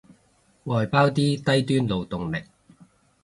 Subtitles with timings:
[0.63, 2.43] 外包啲低端勞動力